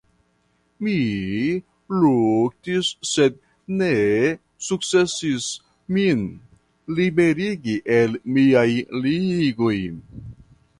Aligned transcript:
Mi 0.85 0.93
luktis 2.03 2.89
sed 3.09 3.37
ne 3.83 3.91
sukcesis 4.69 5.51
min 5.99 6.25
liberigi 7.03 7.79
el 7.99 8.21
miaj 8.39 8.69
ligoj. 9.07 9.77